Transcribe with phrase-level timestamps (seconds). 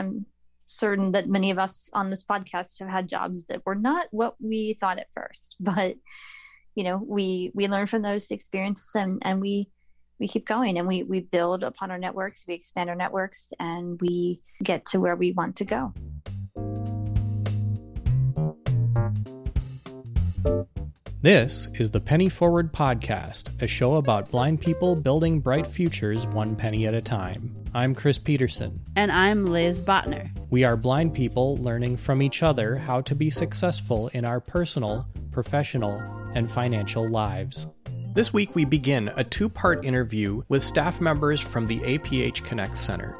[0.00, 0.24] I'm
[0.64, 4.34] certain that many of us on this podcast have had jobs that were not what
[4.40, 5.96] we thought at first, but
[6.74, 9.68] you know, we we learn from those experiences and and we
[10.18, 14.00] we keep going and we we build upon our networks, we expand our networks, and
[14.00, 15.92] we get to where we want to go.
[21.22, 26.56] This is the Penny Forward Podcast, a show about blind people building bright futures one
[26.56, 27.59] penny at a time.
[27.72, 28.80] I'm Chris Peterson.
[28.96, 30.28] And I'm Liz Botner.
[30.50, 35.06] We are blind people learning from each other how to be successful in our personal,
[35.30, 36.02] professional,
[36.34, 37.68] and financial lives.
[38.12, 42.76] This week, we begin a two part interview with staff members from the APH Connect
[42.76, 43.16] Center.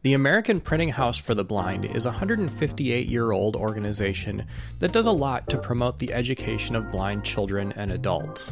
[0.00, 4.46] The American Printing House for the Blind is a 158 year old organization
[4.78, 8.50] that does a lot to promote the education of blind children and adults.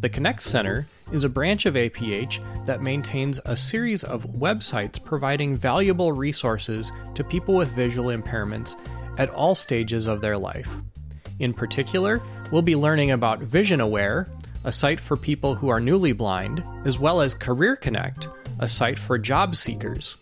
[0.00, 5.54] The Connect Center is a branch of APH that maintains a series of websites providing
[5.54, 8.76] valuable resources to people with visual impairments
[9.18, 10.74] at all stages of their life.
[11.38, 14.26] In particular, we'll be learning about Vision Aware,
[14.64, 18.26] a site for people who are newly blind, as well as Career Connect,
[18.58, 20.16] a site for job seekers.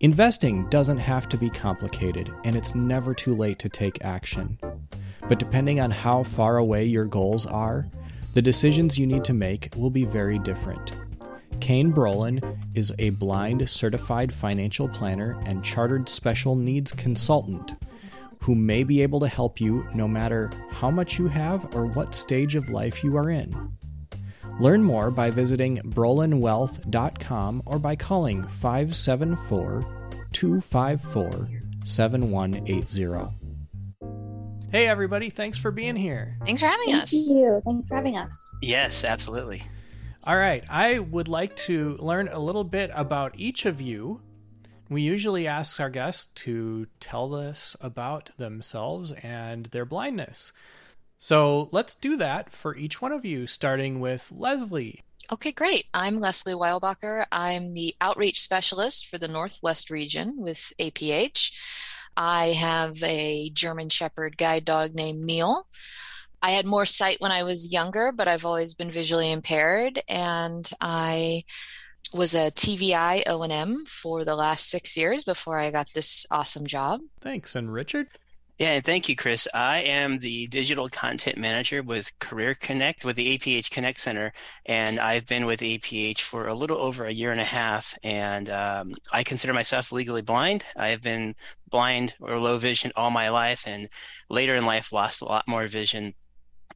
[0.00, 4.58] Investing doesn't have to be complicated, and it's never too late to take action.
[5.28, 7.86] But depending on how far away your goals are,
[8.34, 10.90] the decisions you need to make will be very different.
[11.60, 17.74] Kane Brolin is a blind certified financial planner and chartered special needs consultant
[18.40, 22.16] who may be able to help you no matter how much you have or what
[22.16, 23.54] stage of life you are in.
[24.60, 29.84] Learn more by visiting brolinwealth.com or by calling 574
[30.32, 31.48] 254
[31.84, 33.34] 7180.
[34.70, 35.30] Hey, everybody.
[35.30, 36.36] Thanks for being here.
[36.44, 37.12] Thanks for having Thank us.
[37.12, 37.62] you.
[37.64, 38.50] Thanks for having us.
[38.60, 39.62] Yes, absolutely.
[40.24, 40.62] All right.
[40.68, 44.20] I would like to learn a little bit about each of you.
[44.90, 50.52] We usually ask our guests to tell us about themselves and their blindness.
[51.18, 55.02] So let's do that for each one of you, starting with Leslie.
[55.30, 55.86] Okay, great.
[55.92, 57.26] I'm Leslie Weilbacher.
[57.30, 61.52] I'm the outreach specialist for the Northwest region with APH.
[62.16, 65.66] I have a German Shepherd guide dog named Neil.
[66.40, 70.70] I had more sight when I was younger, but I've always been visually impaired, and
[70.80, 71.44] I
[72.12, 77.00] was a TVI O&M for the last six years before I got this awesome job.
[77.20, 77.54] Thanks.
[77.54, 78.08] And Richard?
[78.58, 79.46] Yeah, and thank you, Chris.
[79.54, 84.32] I am the digital content manager with Career Connect with the APH Connect Center,
[84.66, 87.96] and I've been with APH for a little over a year and a half.
[88.02, 90.64] And um, I consider myself legally blind.
[90.76, 91.36] I have been
[91.70, 93.88] blind or low vision all my life, and
[94.28, 96.14] later in life lost a lot more vision.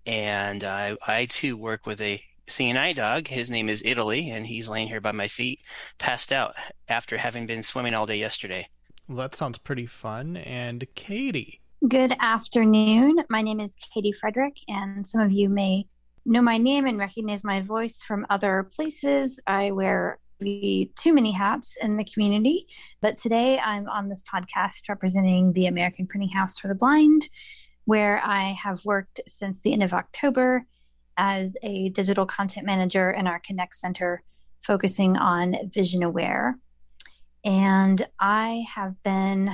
[0.06, 2.22] And uh, I too work with a
[2.60, 3.26] eye dog.
[3.26, 5.58] His name is Italy, and he's laying here by my feet,
[5.98, 6.54] passed out
[6.86, 8.68] after having been swimming all day yesterday.
[9.08, 10.36] Well, that sounds pretty fun.
[10.36, 11.61] And Katie.
[11.88, 13.24] Good afternoon.
[13.28, 15.88] My name is Katie Frederick, and some of you may
[16.24, 19.40] know my name and recognize my voice from other places.
[19.48, 22.68] I wear too many hats in the community,
[23.00, 27.28] but today I'm on this podcast representing the American Printing House for the Blind,
[27.84, 30.64] where I have worked since the end of October
[31.16, 34.22] as a digital content manager in our Connect Center,
[34.62, 36.60] focusing on Vision Aware.
[37.44, 39.50] And I have been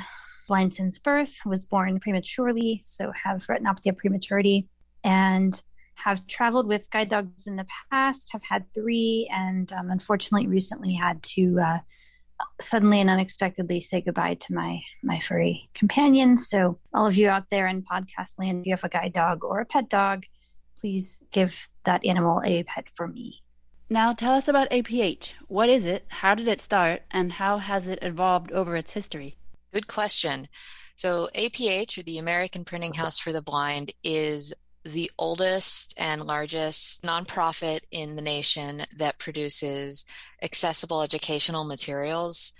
[0.48, 4.68] blind since birth, was born prematurely, so have retinopathy of prematurity,
[5.04, 5.62] and
[5.94, 10.94] have traveled with guide dogs in the past, have had three, and um, unfortunately recently
[10.94, 11.78] had to uh,
[12.60, 16.36] suddenly and unexpectedly say goodbye to my my furry companion.
[16.36, 19.44] So all of you out there in podcast land, if you have a guide dog
[19.44, 20.24] or a pet dog,
[20.80, 23.42] please give that animal a pet for me.
[23.90, 25.32] Now tell us about APH.
[25.46, 26.04] What is it?
[26.08, 27.02] How did it start?
[27.10, 29.37] And how has it evolved over its history?
[29.72, 30.48] Good question.
[30.94, 34.54] So, APH, or the American Printing House for the Blind, is
[34.84, 40.06] the oldest and largest nonprofit in the nation that produces
[40.42, 42.52] accessible educational materials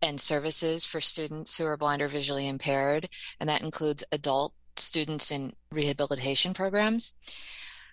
[0.00, 3.08] and services for students who are blind or visually impaired,
[3.40, 7.14] and that includes adult students in rehabilitation programs.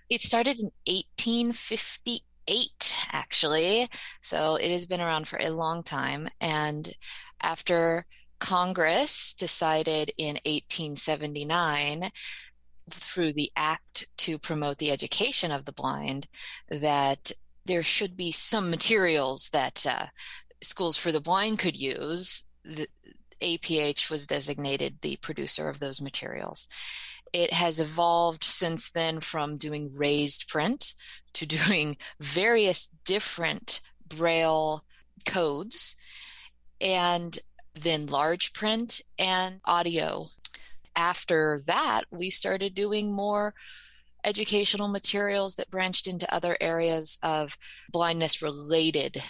[0.10, 3.88] It started in 1858, actually,
[4.22, 6.30] so it has been around for a long time.
[6.42, 6.94] And
[7.42, 8.06] after
[8.42, 12.10] Congress decided in 1879
[12.90, 16.28] through the act to promote the education of the blind
[16.68, 17.32] that
[17.66, 20.08] there should be some materials that uh,
[20.62, 22.44] schools for the blind could use.
[22.66, 22.88] The
[23.42, 26.68] APH was designated the producer of those materials.
[27.32, 30.96] It has evolved since then from doing raised print
[31.34, 34.84] to doing various different Braille
[35.26, 35.96] codes
[36.82, 37.38] and
[37.74, 40.30] then large print and audio
[40.96, 43.54] after that, we started doing more
[44.24, 47.58] educational materials that branched into other areas of
[47.90, 49.22] blindness related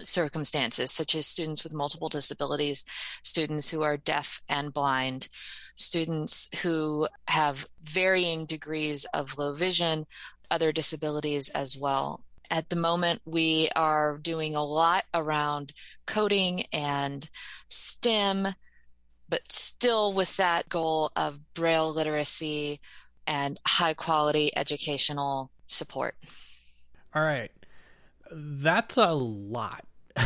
[0.00, 2.84] circumstances, such as students with multiple disabilities,
[3.22, 5.28] students who are deaf and blind,
[5.76, 10.04] students who have varying degrees of low vision,
[10.50, 12.24] other disabilities as well.
[12.54, 15.72] At the moment, we are doing a lot around
[16.06, 17.28] coding and
[17.66, 18.46] STEM
[19.28, 22.80] but still with that goal of Braille literacy
[23.26, 26.14] and high quality educational support.
[27.12, 27.50] All right.
[28.30, 29.84] That's a lot.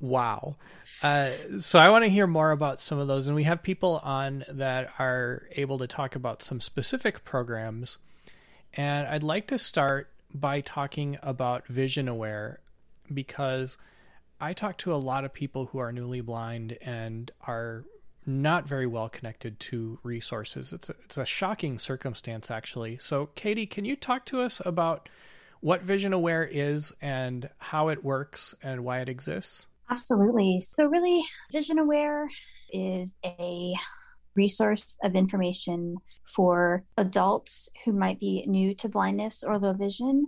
[0.00, 0.56] wow.
[1.04, 1.30] Uh,
[1.60, 4.44] so I want to hear more about some of those, and we have people on
[4.48, 7.98] that are able to talk about some specific programs.
[8.74, 12.60] And I'd like to start by talking about Vision Aware
[13.12, 13.78] because
[14.40, 17.84] I talk to a lot of people who are newly blind and are
[18.26, 20.72] not very well connected to resources.
[20.72, 22.98] It's a, it's a shocking circumstance, actually.
[22.98, 25.08] So, Katie, can you talk to us about
[25.60, 29.66] what Vision Aware is and how it works and why it exists?
[29.90, 30.60] Absolutely.
[30.60, 32.28] So, really, Vision Aware
[32.72, 33.74] is a
[34.34, 40.26] resource of information for adults who might be new to blindness or low vision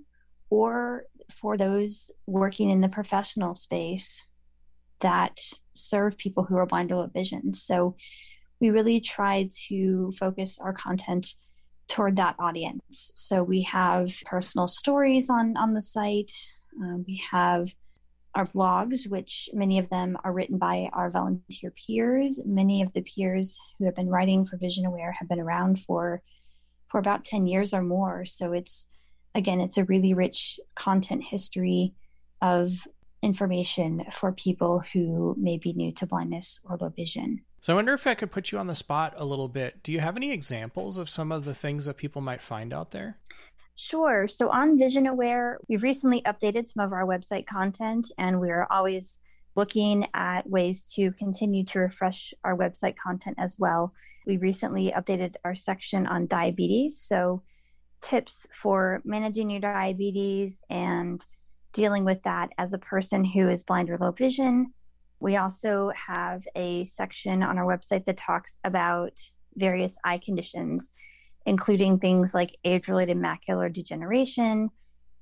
[0.51, 4.23] or for those working in the professional space
[5.01, 5.39] that
[5.75, 7.55] serve people who are blind or low vision.
[7.55, 7.97] So
[8.61, 11.35] we really try to focus our content
[11.89, 13.13] toward that audience.
[13.15, 16.33] So we have personal stories on on the site.
[16.81, 17.75] Um, we have
[18.35, 22.41] our blogs, which many of them are written by our volunteer peers.
[22.45, 26.23] Many of the peers who have been writing for Vision Aware have been around for
[26.89, 28.25] for about 10 years or more.
[28.27, 28.87] So it's
[29.35, 31.95] again, it's a really rich content history
[32.41, 32.87] of
[33.23, 37.41] information for people who may be new to blindness or low vision.
[37.61, 39.83] So I wonder if I could put you on the spot a little bit.
[39.85, 42.91] Do you have any examples of some of the things that people might find out
[42.91, 43.19] there?
[43.75, 44.29] Sure.
[44.29, 49.21] So on Vision Aware, we've recently updated some of our website content, and we're always
[49.55, 53.93] looking at ways to continue to refresh our website content as well.
[54.27, 57.01] We recently updated our section on diabetes.
[57.01, 57.43] So
[58.03, 61.25] tips for managing your diabetes and
[61.73, 64.75] dealing with that as a person who is blind or low vision.
[65.21, 69.13] We also have a section on our website that talks about
[69.55, 70.91] various eye conditions,
[71.47, 74.71] including things like age related macular degeneration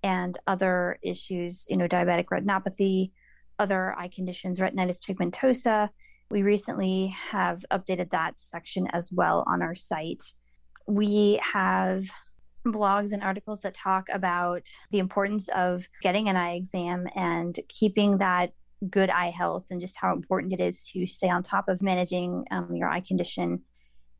[0.02, 3.10] and other issues, you know, diabetic retinopathy,
[3.58, 5.90] other eye conditions, retinitis pigmentosa.
[6.30, 10.22] We recently have updated that section as well on our site.
[10.86, 12.06] We have
[12.66, 18.18] blogs and articles that talk about the importance of getting an eye exam and keeping
[18.18, 18.52] that
[18.88, 22.44] good eye health and just how important it is to stay on top of managing
[22.50, 23.62] um, your eye condition.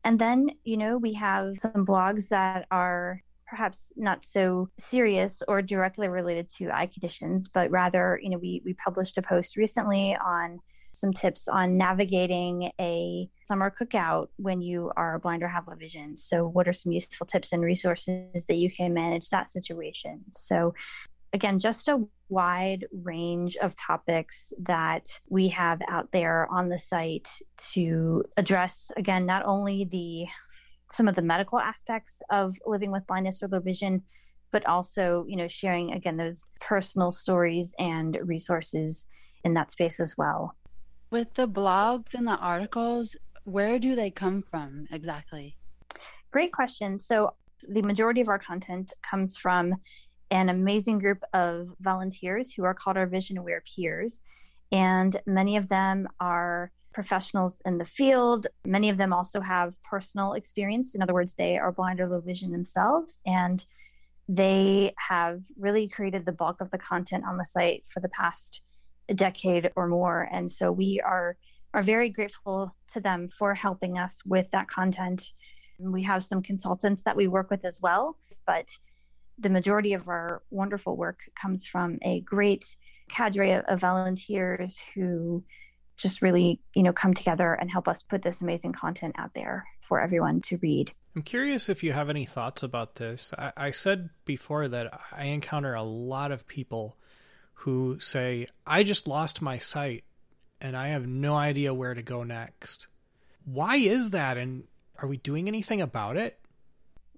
[0.03, 5.61] And then, you know, we have some blogs that are perhaps not so serious or
[5.61, 10.15] directly related to eye conditions, but rather, you know, we, we published a post recently
[10.15, 10.59] on
[10.93, 16.17] some tips on navigating a summer cookout when you are blind or have low vision.
[16.17, 20.21] So, what are some useful tips and resources that you can manage that situation?
[20.31, 20.73] So,
[21.33, 27.29] again, just a wide range of topics that we have out there on the site
[27.73, 30.25] to address, again, not only the
[30.91, 34.01] some of the medical aspects of living with blindness or low vision
[34.51, 39.07] but also you know sharing again those personal stories and resources
[39.45, 40.53] in that space as well
[41.11, 45.55] with the blogs and the articles, where do they come from exactly?
[46.31, 46.97] Great question.
[46.97, 47.35] So,
[47.67, 49.75] the majority of our content comes from
[50.31, 54.21] an amazing group of volunteers who are called our Vision Aware Peers.
[54.71, 58.47] And many of them are professionals in the field.
[58.65, 60.95] Many of them also have personal experience.
[60.95, 63.21] In other words, they are blind or low vision themselves.
[63.25, 63.65] And
[64.29, 68.61] they have really created the bulk of the content on the site for the past
[69.13, 70.29] decade or more.
[70.31, 71.35] And so we are
[71.73, 75.31] are very grateful to them for helping us with that content.
[75.79, 78.67] We have some consultants that we work with as well, but
[79.37, 82.75] the majority of our wonderful work comes from a great
[83.09, 85.43] cadre of, volunteers who
[85.97, 89.65] just really, you know, come together and help us put this amazing content out there
[89.81, 90.91] for everyone to read.
[91.15, 93.33] I'm curious if you have any thoughts about this.
[93.37, 96.97] I, I said before that I encounter a lot of people
[97.53, 100.03] who say, I just lost my sight
[100.61, 102.87] and I have no idea where to go next.
[103.43, 104.37] Why is that?
[104.37, 104.63] And
[104.97, 106.39] are we doing anything about it?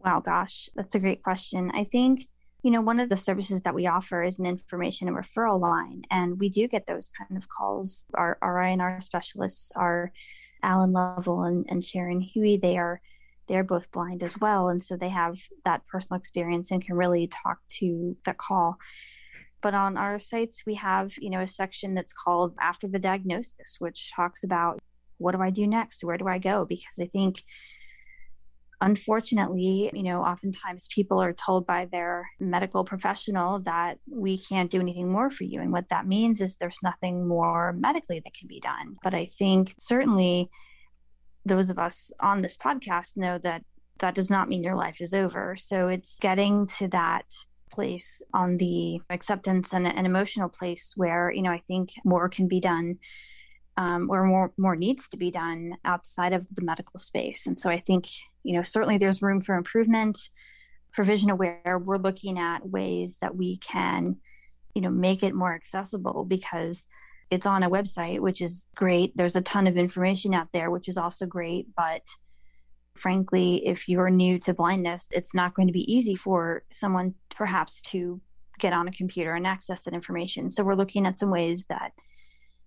[0.03, 1.71] Wow, gosh, that's a great question.
[1.73, 2.27] I think,
[2.61, 6.03] you know, one of the services that we offer is an information and referral line.
[6.11, 8.05] And we do get those kind of calls.
[8.13, 10.11] Our, our INR specialists are
[10.61, 12.57] Alan Lovell and, and Sharon Huey.
[12.57, 13.01] They are
[13.47, 14.69] they're both blind as well.
[14.69, 18.77] And so they have that personal experience and can really talk to the call.
[19.61, 23.77] But on our sites, we have, you know, a section that's called After the Diagnosis,
[23.79, 24.79] which talks about
[25.17, 26.03] what do I do next?
[26.03, 26.65] Where do I go?
[26.65, 27.43] Because I think
[28.81, 34.79] unfortunately, you know, oftentimes people are told by their medical professional that we can't do
[34.79, 35.61] anything more for you.
[35.61, 38.97] And what that means is there's nothing more medically that can be done.
[39.03, 40.49] But I think certainly
[41.45, 43.63] those of us on this podcast know that
[43.99, 45.55] that does not mean your life is over.
[45.55, 47.25] So it's getting to that
[47.71, 52.47] place on the acceptance and an emotional place where, you know, I think more can
[52.47, 52.97] be done
[53.77, 57.47] um, or more more needs to be done outside of the medical space.
[57.47, 58.07] And so I think
[58.43, 60.19] you know certainly there's room for improvement.
[60.91, 64.17] For Vision Aware, we're looking at ways that we can
[64.75, 66.87] you know make it more accessible because
[67.31, 69.15] it's on a website, which is great.
[69.17, 72.03] There's a ton of information out there, which is also great, but
[72.95, 77.81] frankly, if you're new to blindness, it's not going to be easy for someone perhaps
[77.81, 78.21] to
[78.59, 80.51] get on a computer and access that information.
[80.51, 81.93] So we're looking at some ways that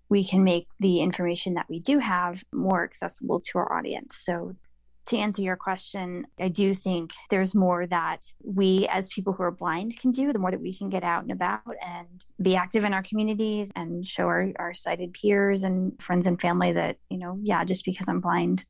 [0.09, 4.15] we can make the information that we do have more accessible to our audience.
[4.17, 4.55] So,
[5.07, 9.51] to answer your question, I do think there's more that we, as people who are
[9.51, 12.83] blind, can do, the more that we can get out and about and be active
[12.83, 17.17] in our communities and show our, our sighted peers and friends and family that, you
[17.17, 18.65] know, yeah, just because I'm blind,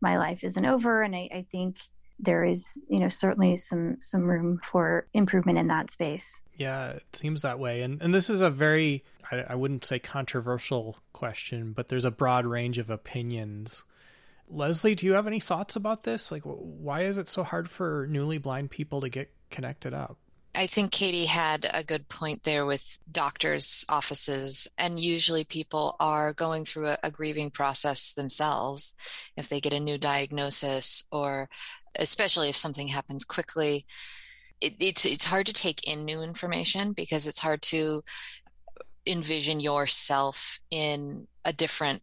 [0.00, 1.02] my life isn't over.
[1.02, 1.76] And I, I think
[2.18, 6.40] there is, you know, certainly some some room for improvement in that space.
[6.58, 7.82] Yeah, it seems that way.
[7.82, 12.10] And and this is a very I, I wouldn't say controversial question, but there's a
[12.10, 13.84] broad range of opinions.
[14.50, 16.32] Leslie, do you have any thoughts about this?
[16.32, 20.18] Like, why is it so hard for newly blind people to get connected up?
[20.54, 24.66] I think Katie had a good point there with doctors' offices.
[24.76, 28.96] And usually people are going through a, a, grieving process themselves
[29.36, 31.48] if they get a new diagnosis, or
[31.94, 33.86] especially if something happens quickly.
[34.60, 38.02] It, it's it's hard to take in new information because it's hard to
[39.06, 42.02] envision yourself in a different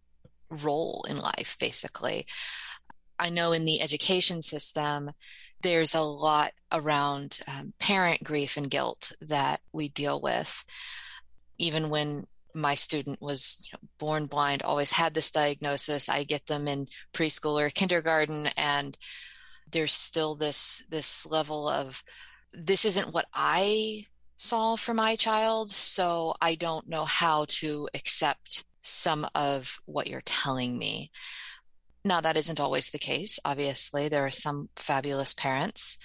[0.50, 2.26] role in life, basically.
[3.18, 5.12] I know in the education system,
[5.62, 10.66] there's a lot around um, parent grief and guilt that we deal with.
[11.58, 16.46] Even when my student was you know, born blind, always had this diagnosis, I get
[16.48, 18.98] them in preschool or kindergarten, and
[19.72, 22.04] there's still this this level of
[22.56, 24.08] this isn't what I
[24.38, 30.22] saw for my child, so I don't know how to accept some of what you're
[30.22, 31.12] telling me.
[32.04, 33.40] Now, that isn't always the case.
[33.44, 35.98] Obviously, there are some fabulous parents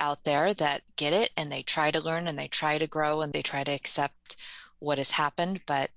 [0.00, 3.20] out there that get it and they try to learn and they try to grow
[3.20, 4.36] and they try to accept
[4.78, 5.90] what has happened, but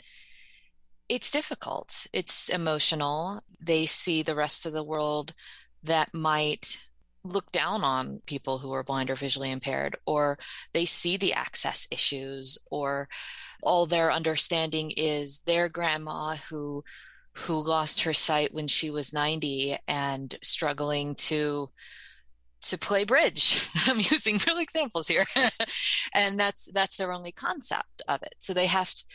[1.10, 2.08] it's difficult.
[2.14, 3.42] It's emotional.
[3.60, 5.34] They see the rest of the world
[5.84, 6.80] that might
[7.24, 10.38] look down on people who are blind or visually impaired, or
[10.74, 13.08] they see the access issues, or
[13.62, 16.84] all their understanding is their grandma who
[17.34, 21.70] who lost her sight when she was 90 and struggling to
[22.62, 23.68] to play bridge.
[23.88, 25.26] I'm using real examples here.
[26.14, 28.36] And that's that's their only concept of it.
[28.40, 29.06] So they have to,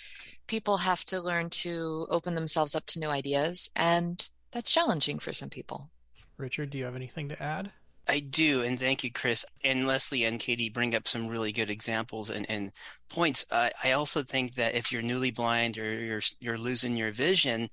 [0.47, 5.35] people have to learn to open themselves up to new ideas and that's challenging for
[5.35, 5.91] some people.
[6.39, 7.71] Richard do you have anything to add
[8.09, 9.45] I do, and thank you, Chris.
[9.65, 12.71] And Leslie and Katie bring up some really good examples and, and
[13.09, 13.45] points.
[13.51, 17.69] Uh, I also think that if you're newly blind or you're you're losing your vision,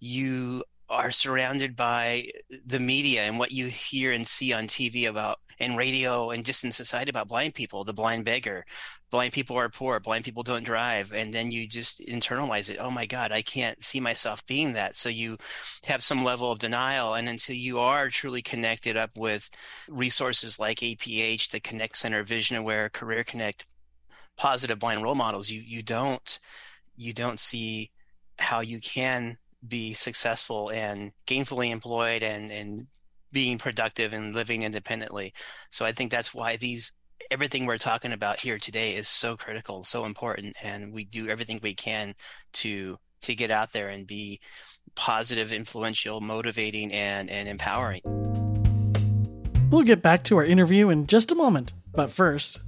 [0.00, 2.28] you are surrounded by
[2.64, 6.64] the media and what you hear and see on TV about and radio and just
[6.64, 8.64] in society about blind people, the blind beggar,
[9.10, 11.12] blind people are poor, blind people don't drive.
[11.12, 12.78] And then you just internalize it.
[12.80, 14.96] Oh my God, I can't see myself being that.
[14.96, 15.36] So you
[15.84, 17.14] have some level of denial.
[17.14, 19.48] And until you are truly connected up with
[19.88, 23.66] resources like APH, the Connect Center, Vision Aware, Career Connect,
[24.36, 26.38] positive blind role models, you you don't
[26.96, 27.90] you don't see
[28.38, 32.86] how you can be successful and gainfully employed and and
[33.32, 35.34] being productive and living independently.
[35.70, 36.92] So I think that's why these
[37.30, 41.60] everything we're talking about here today is so critical, so important, and we do everything
[41.62, 42.14] we can
[42.54, 44.40] to to get out there and be
[44.94, 48.02] positive, influential, motivating, and and empowering.
[49.70, 52.60] We'll get back to our interview in just a moment, but first.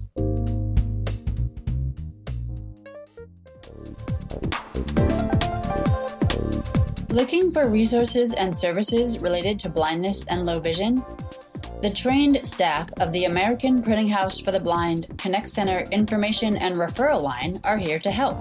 [7.17, 11.03] Looking for resources and services related to blindness and low vision?
[11.81, 16.75] The trained staff of the American Printing House for the Blind Connect Center Information and
[16.75, 18.37] Referral Line are here to help.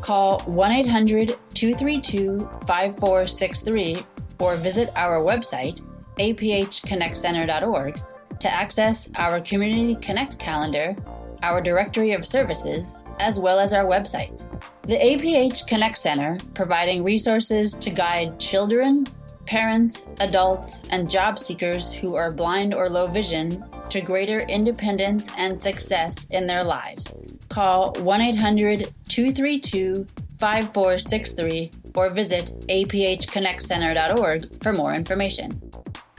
[0.00, 4.06] Call 1 800 232 5463
[4.38, 5.82] or visit our website,
[6.18, 8.00] aphconnectcenter.org,
[8.40, 10.96] to access our Community Connect calendar,
[11.42, 14.48] our directory of services, as well as our websites.
[14.82, 19.06] The APH Connect Center, providing resources to guide children,
[19.46, 25.60] parents, adults, and job seekers who are blind or low vision to greater independence and
[25.60, 27.14] success in their lives.
[27.48, 30.06] Call 1 800 232
[30.38, 35.60] 5463 or visit aphconnectcenter.org for more information.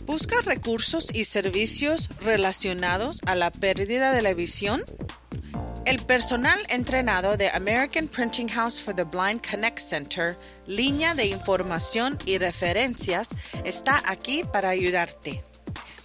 [0.05, 4.83] ¿Busca recursos y servicios relacionados a la pérdida de la visión?
[5.85, 12.17] El personal entrenado de American Printing House for the Blind Connect Center, línea de información
[12.25, 13.27] y referencias,
[13.65, 15.43] está aquí para ayudarte.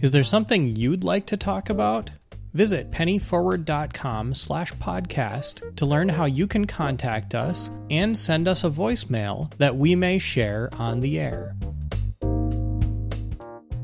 [0.00, 2.10] Is there something you'd like to talk about?
[2.54, 8.70] Visit pennyforward.com slash podcast to learn how you can contact us and send us a
[8.70, 11.56] voicemail that we may share on the air.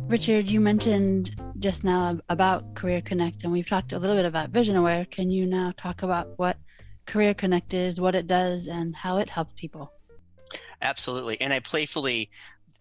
[0.06, 4.50] Richard, you mentioned just now about Career Connect, and we've talked a little bit about
[4.50, 5.06] Vision Aware.
[5.06, 6.58] Can you now talk about what
[7.06, 9.92] Career Connect is, what it does, and how it helps people?
[10.82, 11.40] Absolutely.
[11.40, 12.30] And I playfully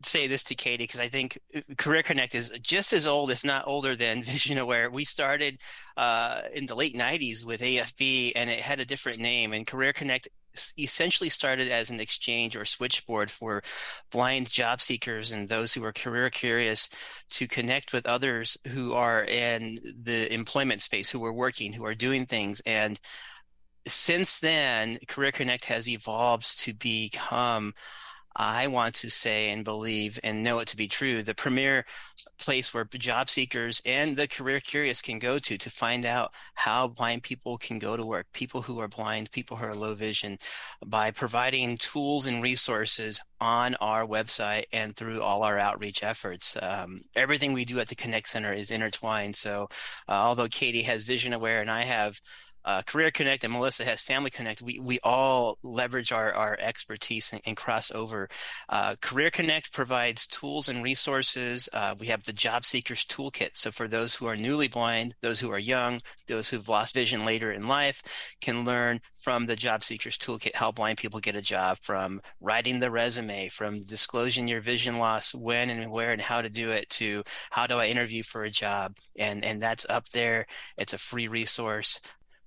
[0.06, 3.44] say this to Katie because I think uh, Career Connect is just as old, if
[3.44, 4.92] not older, than Vision Aware.
[4.92, 5.60] We started
[5.98, 9.54] uh, in the late 90s with AFB and it had a different name.
[9.54, 10.28] And Career Connect
[10.78, 13.64] essentially started as an exchange or switchboard for
[14.12, 16.90] blind job seekers and those who are career curious
[17.30, 21.96] to connect with others who are in the employment space, who are working, who are
[21.96, 22.62] doing things.
[22.66, 23.00] And
[23.88, 27.74] since then, Career Connect has evolved to become
[28.36, 31.86] I want to say and believe and know it to be true, the premier
[32.40, 36.88] place where job seekers and the career curious can go to to find out how
[36.88, 40.38] blind people can go to work, people who are blind, people who are low vision,
[40.86, 46.58] by providing tools and resources on our website and through all our outreach efforts.
[46.62, 49.36] Um, everything we do at the Connect Center is intertwined.
[49.36, 49.70] So,
[50.08, 52.20] uh, although Katie has Vision Aware and I have
[52.66, 57.32] uh, Career Connect and Melissa has Family Connect, we, we all leverage our, our expertise
[57.34, 58.30] and, and cross over.
[58.70, 61.70] Uh, Career Connect provides tools and resources.
[61.74, 63.52] Uh, we have the Job Seekers Toolkit.
[63.54, 67.26] So for those who are newly blind, those who are young, those who've lost vision
[67.26, 68.02] later in life,
[68.42, 72.80] can learn from the Job Seekers Toolkit how blind people get a job, from writing
[72.80, 76.90] the resume, from disclosing your vision loss, when and where and how to do it,
[76.90, 78.98] to how do I interview for a job.
[79.18, 80.46] And, and that's up there.
[80.78, 82.00] It's a free resource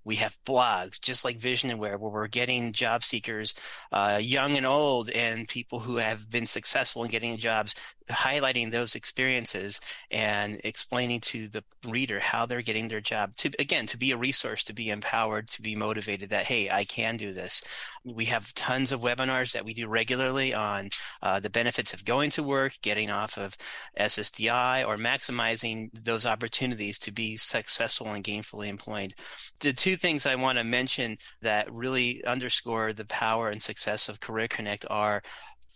[0.06, 3.54] We have blogs, just like Vision Aware, where we're getting job seekers,
[3.90, 7.74] uh, young and old, and people who have been successful in getting jobs,
[8.10, 13.34] highlighting those experiences and explaining to the reader how they're getting their job.
[13.36, 16.30] To again, to be a resource, to be empowered, to be motivated.
[16.30, 17.62] That hey, I can do this.
[18.04, 20.90] We have tons of webinars that we do regularly on
[21.22, 23.56] uh, the benefits of going to work, getting off of
[23.98, 29.14] SSDI, or maximizing those opportunities to be successful and gainfully employed.
[29.60, 34.20] The two things I want to mention that really underscore the power and success of
[34.20, 35.22] Career Connect are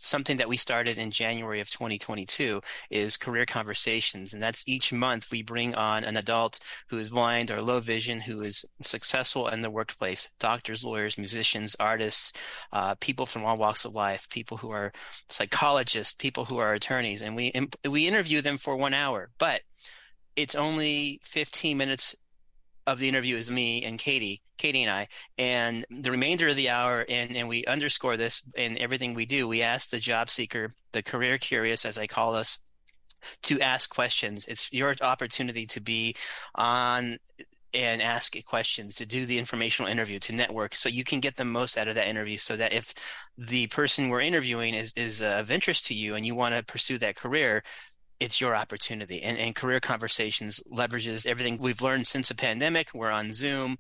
[0.01, 2.61] something that we started in January of 2022
[2.91, 4.33] is career conversations.
[4.33, 6.59] And that's each month we bring on an adult
[6.89, 11.77] who is blind or low vision, who is successful in the workplace doctors, lawyers, musicians,
[11.79, 12.33] artists,
[12.73, 14.93] uh, people from all walks of life, people who are
[15.29, 17.23] psychologists, people who are attorneys.
[17.23, 17.53] And we,
[17.89, 19.63] we interview them for one hour, but
[20.37, 22.17] it's only 15 minutes
[22.87, 26.71] of the interview is me and Katie, Katie and I, and the remainder of the
[26.71, 29.47] hour, and, and we underscore this in everything we do.
[29.47, 32.59] We ask the job seeker, the career curious, as I call us,
[33.43, 34.47] to ask questions.
[34.47, 36.15] It's your opportunity to be
[36.55, 37.19] on
[37.73, 41.45] and ask questions, to do the informational interview, to network, so you can get the
[41.45, 42.37] most out of that interview.
[42.37, 42.93] So that if
[43.39, 46.99] the person we're interviewing is is of interest to you and you want to pursue
[46.99, 47.63] that career,
[48.21, 49.23] it's your opportunity.
[49.23, 52.91] And, and Career Conversations leverages everything we've learned since the pandemic.
[52.95, 53.79] We're on Zoom.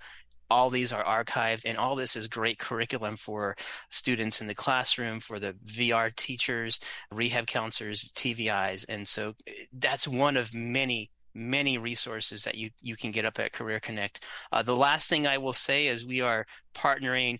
[0.50, 3.56] All these are archived, and all this is great curriculum for
[3.90, 6.80] students in the classroom, for the VR teachers,
[7.12, 8.84] rehab counselors, TVIs.
[8.88, 9.34] And so
[9.72, 14.26] that's one of many many resources that you you can get up at Career Connect.
[14.50, 17.38] Uh, the last thing I will say is we are partnering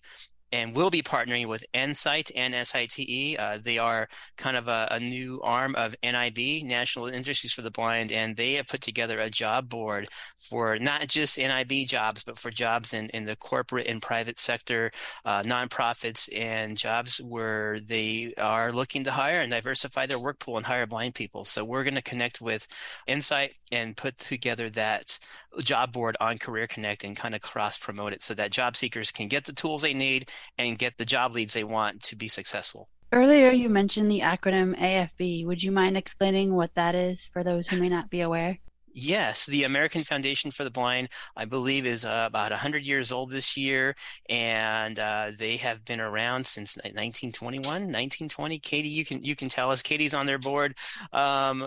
[0.53, 3.39] and we'll be partnering with NSITE and SITE.
[3.39, 7.71] Uh, they are kind of a, a, new arm of NIB, National Industries for the
[7.71, 12.39] Blind, and they have put together a job board for not just NIB jobs, but
[12.39, 14.91] for jobs in, in the corporate and private sector,
[15.25, 20.57] uh, nonprofits, and jobs where they are looking to hire and diversify their work pool
[20.57, 21.45] and hire blind people.
[21.45, 22.67] So we're going to connect with
[23.09, 25.19] NSITE and put together that
[25.59, 29.11] job board on Career Connect and kind of cross promote it so that job seekers
[29.11, 32.29] can get the tools they need and get the job leads they want to be
[32.29, 32.89] successful.
[33.13, 35.45] Earlier, you mentioned the acronym AFB.
[35.45, 38.59] Would you mind explaining what that is for those who may not be aware?
[38.93, 43.31] Yes, the American Foundation for the Blind, I believe, is uh, about 100 years old
[43.31, 43.95] this year,
[44.29, 48.59] and uh, they have been around since 1921, 1920.
[48.59, 49.83] Katie, you can you can tell us.
[49.83, 50.77] Katie's on their board,
[51.13, 51.65] um,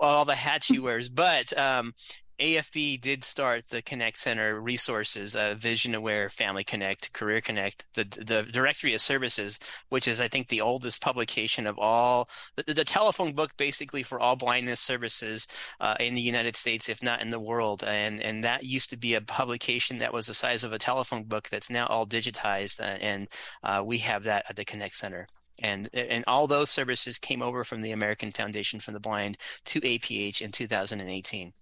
[0.00, 1.94] all the hats she wears, but um,
[2.38, 8.04] AFB did start the Connect Center resources, uh, Vision Aware, Family Connect, Career Connect, the
[8.04, 12.84] the directory of services, which is I think the oldest publication of all the, the
[12.84, 15.46] telephone book basically for all blindness services
[15.80, 17.82] uh, in the United States, if not in the world.
[17.84, 21.24] And and that used to be a publication that was the size of a telephone
[21.24, 23.28] book that's now all digitized, uh, and
[23.62, 25.26] uh, we have that at the Connect Center
[25.62, 29.80] and and all those services came over from the American Foundation for the Blind to
[29.80, 31.52] APH in 2018.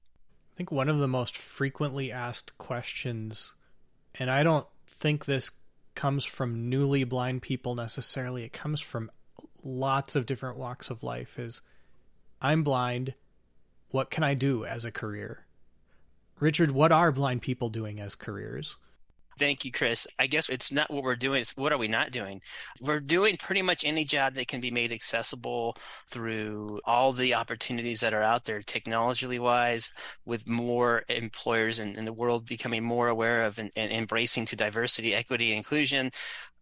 [0.55, 3.55] I think one of the most frequently asked questions,
[4.14, 5.51] and I don't think this
[5.97, 9.11] comes from newly blind people necessarily, it comes from
[9.64, 11.61] lots of different walks of life, is
[12.40, 13.14] I'm blind.
[13.90, 15.45] What can I do as a career?
[16.38, 18.77] Richard, what are blind people doing as careers?
[19.38, 20.07] Thank you, Chris.
[20.18, 22.40] I guess it's not what we're doing, it's what are we not doing?
[22.81, 25.77] We're doing pretty much any job that can be made accessible
[26.09, 29.90] through all the opportunities that are out there, technologically wise,
[30.25, 34.57] with more employers in, in the world becoming more aware of and, and embracing to
[34.57, 36.11] diversity, equity, inclusion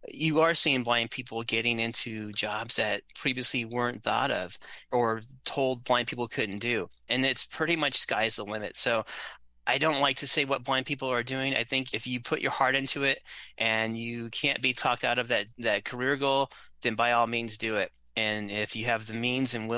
[0.09, 4.59] you are seeing blind people getting into jobs that previously weren't thought of
[4.91, 6.89] or told blind people couldn't do.
[7.09, 8.77] And it's pretty much sky's the limit.
[8.77, 9.05] So
[9.67, 11.55] I don't like to say what blind people are doing.
[11.55, 13.21] I think if you put your heart into it
[13.59, 16.51] and you can't be talked out of that that career goal,
[16.83, 17.93] then by all means do it.
[18.17, 19.69] And if you have the means and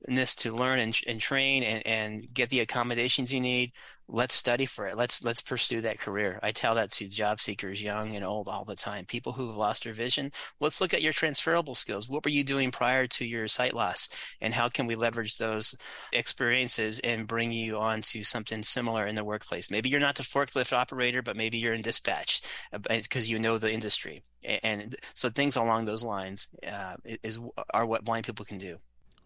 [0.00, 3.72] willingness to learn and, and train and, and get the accommodations you need,
[4.08, 4.96] let's study for it.
[4.96, 6.38] Let's let's pursue that career.
[6.42, 9.06] I tell that to job seekers, young and old, all the time.
[9.06, 10.30] People who've lost their vision.
[10.60, 12.08] Let's look at your transferable skills.
[12.08, 14.08] What were you doing prior to your sight loss,
[14.40, 15.74] and how can we leverage those
[16.12, 19.70] experiences and bring you on to something similar in the workplace?
[19.70, 23.58] Maybe you're not the forklift operator, but maybe you're in dispatch because uh, you know
[23.58, 27.38] the industry, and so things along those lines uh, is
[27.72, 28.78] are what blind people can do.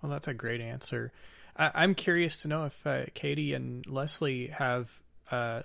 [0.03, 1.13] Well, that's a great answer.
[1.57, 4.89] I, am curious to know if uh, Katie and Leslie have
[5.31, 5.63] uh,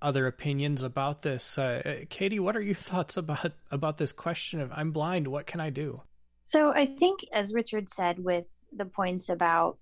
[0.00, 1.58] other opinions about this.
[1.58, 5.46] Uh, uh Katie, what are your thoughts about about this question of I'm blind, what
[5.46, 5.96] can I do?
[6.44, 9.78] So I think, as Richard said, with the points about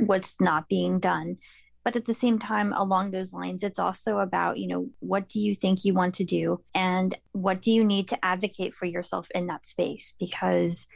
[0.00, 1.38] what's not being done,
[1.84, 5.40] but at the same time along those lines it's also about you know what do
[5.40, 9.26] you think you want to do and what do you need to advocate for yourself
[9.34, 10.86] in that space because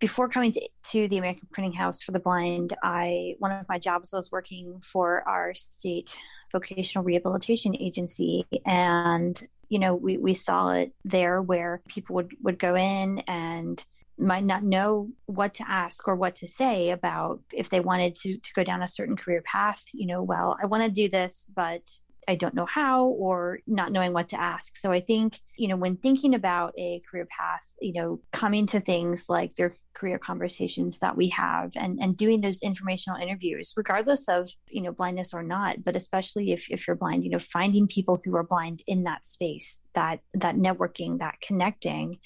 [0.00, 3.78] before coming to, to the American Printing House for the Blind, I one of my
[3.78, 6.16] jobs was working for our state
[6.50, 12.58] vocational rehabilitation agency, and you know we we saw it there where people would would
[12.58, 13.84] go in and
[14.18, 18.36] might not know what to ask or what to say about if they wanted to
[18.36, 21.48] to go down a certain career path you know well i want to do this
[21.56, 21.80] but
[22.28, 24.76] I don't know how or not knowing what to ask.
[24.76, 28.80] So I think, you know, when thinking about a career path, you know, coming to
[28.80, 34.28] things like their career conversations that we have and, and doing those informational interviews, regardless
[34.28, 37.86] of, you know, blindness or not, but especially if, if you're blind, you know, finding
[37.86, 42.18] people who are blind in that space, that that networking, that connecting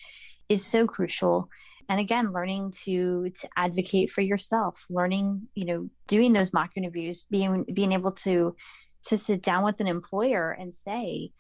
[0.48, 1.48] is so crucial
[1.88, 7.26] and again learning to to advocate for yourself learning you know doing those mock interviews
[7.30, 8.54] being being able to
[9.06, 11.30] to sit down with an employer and say,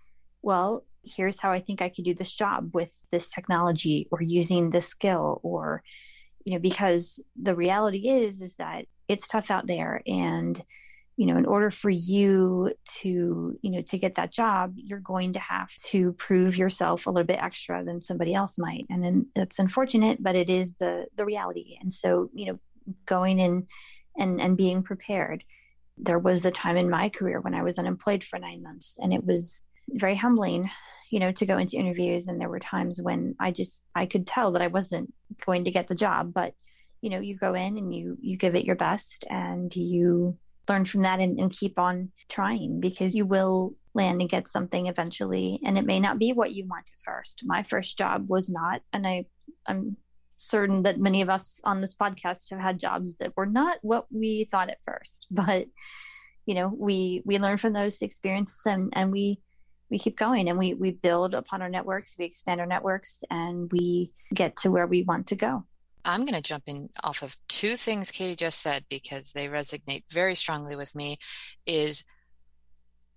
[0.42, 4.70] well, here's how I think I could do this job with this technology or using
[4.70, 5.82] this skill or
[6.44, 10.02] you know because the reality is is that it's tough out there.
[10.06, 10.62] And
[11.16, 15.32] you know in order for you to you know to get that job you're going
[15.34, 18.86] to have to prove yourself a little bit extra than somebody else might.
[18.90, 21.76] And then it's unfortunate but it is the the reality.
[21.80, 22.58] And so you know
[23.06, 23.66] going in
[24.18, 25.44] and and being prepared
[25.96, 29.12] there was a time in my career when I was unemployed for nine months, and
[29.12, 30.70] it was very humbling,
[31.10, 32.28] you know, to go into interviews.
[32.28, 35.12] And there were times when I just I could tell that I wasn't
[35.44, 36.54] going to get the job, but
[37.00, 40.84] you know, you go in and you you give it your best, and you learn
[40.84, 45.60] from that and, and keep on trying because you will land and get something eventually
[45.64, 48.80] and it may not be what you want at first my first job was not
[48.92, 49.24] and i
[49.68, 49.96] i'm
[50.36, 54.06] certain that many of us on this podcast have had jobs that were not what
[54.10, 55.66] we thought at first but
[56.46, 59.40] you know we we learn from those experiences and and we
[59.90, 63.70] we keep going and we we build upon our networks we expand our networks and
[63.70, 65.64] we get to where we want to go.
[66.06, 70.04] I'm going to jump in off of two things katie just said because they resonate
[70.10, 71.18] very strongly with me
[71.64, 72.04] is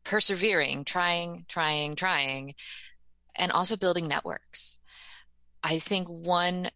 [0.04, 2.54] persevering trying trying trying
[3.36, 4.80] and also building networks.
[5.64, 6.70] I think one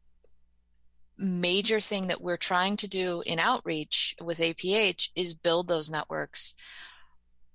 [1.21, 6.55] major thing that we're trying to do in outreach with APH is build those networks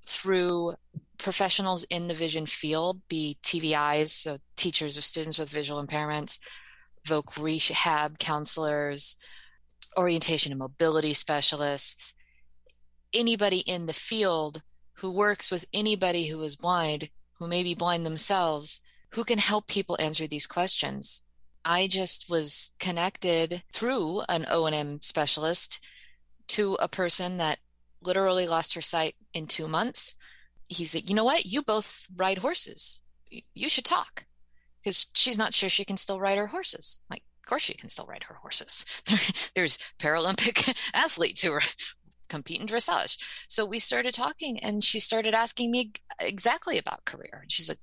[0.06, 0.74] through
[1.18, 6.38] professionals in the vision field, be TVIs, so teachers of students with visual impairments,
[7.04, 9.16] voc rehab counselors,
[9.98, 12.14] orientation and mobility specialists,
[13.12, 14.62] anybody in the field
[14.94, 19.66] who works with anybody who is blind, who may be blind themselves, who can help
[19.66, 21.22] people answer these questions.
[21.68, 25.84] I just was connected through an O&M specialist
[26.48, 27.58] to a person that
[28.00, 30.14] literally lost her sight in two months.
[30.68, 31.44] He said, You know what?
[31.44, 33.02] You both ride horses.
[33.52, 34.26] You should talk.
[34.80, 37.02] Because she's not sure she can still ride her horses.
[37.10, 38.84] Like, of course she can still ride her horses.
[39.56, 41.62] there's Paralympic athletes who are
[42.28, 43.18] compete in dressage.
[43.48, 47.40] So we started talking and she started asking me exactly about career.
[47.42, 47.80] And she's like,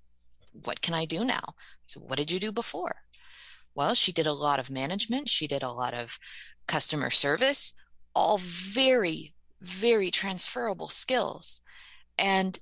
[0.54, 1.56] What can I do now?
[1.86, 2.96] So what did you do before?
[3.76, 6.20] Well, she did a lot of management, she did a lot of
[6.68, 7.74] customer service,
[8.16, 11.62] all very, very transferable skills.
[12.18, 12.60] And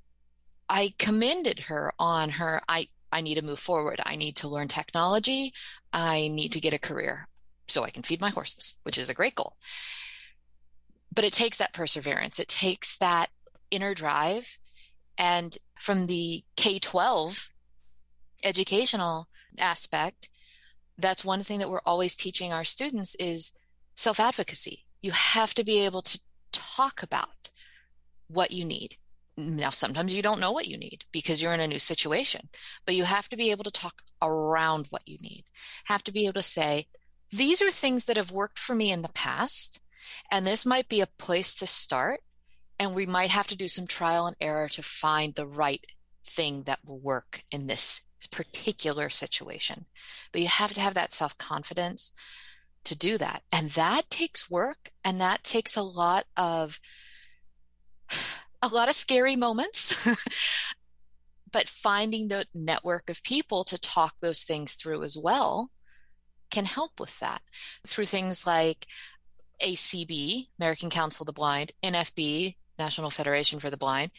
[0.69, 4.00] I commended her on her I I need to move forward.
[4.06, 5.54] I need to learn technology.
[5.91, 7.28] I need to get a career
[7.67, 9.58] so I can feed my horses, which is a great goal.
[11.13, 12.39] But it takes that perseverance.
[12.39, 13.30] It takes that
[13.69, 14.58] inner drive.
[15.17, 17.52] And from the K 12
[18.43, 19.28] educational
[19.60, 20.30] aspect,
[21.01, 23.53] that's one thing that we're always teaching our students is
[23.95, 24.85] self-advocacy.
[25.01, 26.19] You have to be able to
[26.51, 27.49] talk about
[28.27, 28.97] what you need.
[29.37, 32.49] Now, sometimes you don't know what you need because you're in a new situation,
[32.85, 35.45] but you have to be able to talk around what you need.
[35.85, 36.87] Have to be able to say,
[37.31, 39.79] these are things that have worked for me in the past,
[40.29, 42.21] and this might be a place to start.
[42.77, 45.85] And we might have to do some trial and error to find the right
[46.25, 49.86] thing that will work in this particular situation.
[50.31, 52.13] But you have to have that self confidence
[52.86, 53.43] to do that.
[53.51, 56.79] And that takes work and that takes a lot of
[58.62, 60.07] a lot of scary moments.
[61.51, 65.69] but finding the network of people to talk those things through as well
[66.49, 67.41] can help with that
[67.86, 68.88] through things like
[69.62, 74.12] ACB, American Council of the Blind, NFB, National Federation for the Blind.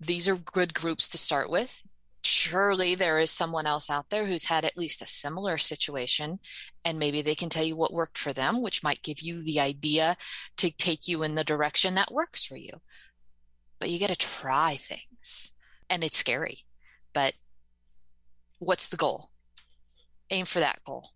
[0.00, 1.82] These are good groups to start with
[2.24, 6.38] surely there is someone else out there who's had at least a similar situation
[6.84, 9.60] and maybe they can tell you what worked for them which might give you the
[9.60, 10.16] idea
[10.56, 12.80] to take you in the direction that works for you
[13.84, 15.52] but you got to try things.
[15.90, 16.64] And it's scary.
[17.12, 17.34] But
[18.58, 19.28] what's the goal?
[20.30, 21.10] Aim for that goal.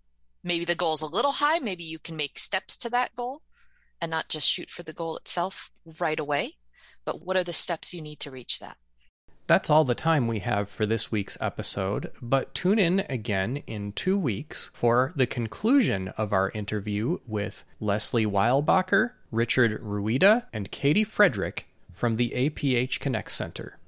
[0.45, 1.61] Maybe the goal's a little high.
[1.61, 3.41] Maybe you can make steps to that goal
[4.03, 6.57] and not just shoot for the goal itself right away.
[7.07, 8.77] But what are the steps you need to reach that?
[9.49, 13.93] That's all the time we have for this week's episode, but tune in again in
[13.93, 21.03] two weeks for the conclusion of our interview with Leslie Weilbacher, Richard Rueda, and Katie
[21.03, 23.79] Frederick from the APH Connect Center.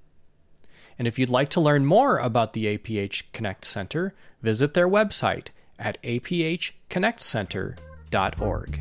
[0.98, 5.48] And if you'd like to learn more about the APH Connect Center, visit their website
[5.78, 8.80] at aphconnectcenter.org.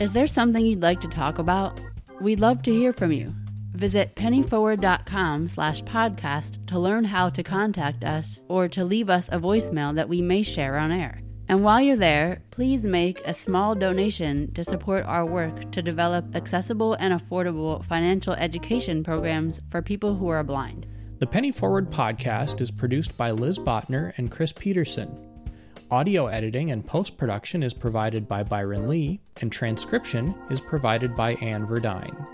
[0.00, 1.78] Is there something you'd like to talk about?
[2.20, 3.34] We'd love to hear from you.
[3.72, 9.38] Visit pennyforward.com slash podcast to learn how to contact us or to leave us a
[9.38, 11.22] voicemail that we may share on air.
[11.48, 16.36] And while you're there, please make a small donation to support our work to develop
[16.36, 20.86] accessible and affordable financial education programs for people who are blind.
[21.20, 25.29] The Penny Forward podcast is produced by Liz Botner and Chris Peterson.
[25.92, 31.34] Audio editing and post production is provided by Byron Lee, and transcription is provided by
[31.34, 32.28] Anne Verdine.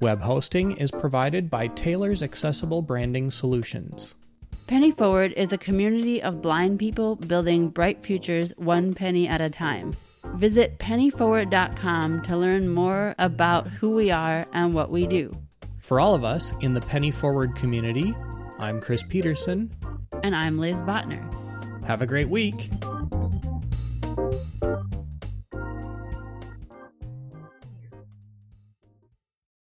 [0.00, 4.14] Web hosting is provided by Taylor's Accessible Branding Solutions.
[4.66, 9.50] Penny Forward is a community of blind people building bright futures one penny at a
[9.50, 9.92] time.
[10.36, 15.36] Visit pennyforward.com to learn more about who we are and what we do.
[15.80, 18.16] For all of us in the Penny Forward community,
[18.58, 19.70] I'm Chris Peterson.
[20.22, 21.30] And I'm Liz Botner.
[21.86, 22.68] Have a great week.